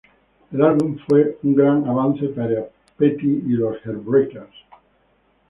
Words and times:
El 0.51 0.63
álbum 0.63 0.97
fue 1.07 1.37
un 1.43 1.53
gran 1.53 1.87
avance 1.87 2.29
para 2.29 2.65
Petty 2.97 3.43
y 3.45 3.49
los 3.49 3.77
Heartbreakers. 3.85 4.49